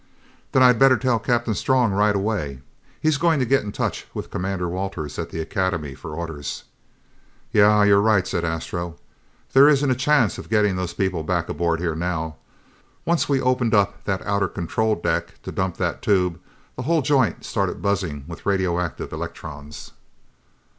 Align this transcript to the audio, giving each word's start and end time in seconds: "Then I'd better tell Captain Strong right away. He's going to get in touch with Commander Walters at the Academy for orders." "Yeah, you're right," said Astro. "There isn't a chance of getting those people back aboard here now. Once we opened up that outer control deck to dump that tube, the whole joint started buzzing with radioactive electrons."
"Then 0.51 0.63
I'd 0.63 0.79
better 0.79 0.97
tell 0.97 1.19
Captain 1.19 1.53
Strong 1.53 1.91
right 1.91 2.15
away. 2.15 2.61
He's 2.99 3.19
going 3.19 3.37
to 3.37 3.45
get 3.45 3.61
in 3.63 3.71
touch 3.71 4.07
with 4.15 4.31
Commander 4.31 4.67
Walters 4.67 5.19
at 5.19 5.29
the 5.29 5.39
Academy 5.39 5.93
for 5.93 6.15
orders." 6.15 6.63
"Yeah, 7.51 7.83
you're 7.83 8.01
right," 8.01 8.25
said 8.27 8.43
Astro. 8.43 8.95
"There 9.53 9.69
isn't 9.69 9.91
a 9.91 9.93
chance 9.93 10.39
of 10.39 10.49
getting 10.49 10.75
those 10.75 10.95
people 10.95 11.21
back 11.21 11.49
aboard 11.49 11.79
here 11.81 11.95
now. 11.95 12.37
Once 13.05 13.29
we 13.29 13.39
opened 13.39 13.75
up 13.75 14.03
that 14.05 14.25
outer 14.25 14.47
control 14.47 14.95
deck 14.95 15.39
to 15.43 15.51
dump 15.51 15.77
that 15.77 16.01
tube, 16.01 16.39
the 16.75 16.81
whole 16.81 17.03
joint 17.03 17.45
started 17.45 17.83
buzzing 17.83 18.25
with 18.27 18.43
radioactive 18.47 19.13
electrons." 19.13 19.91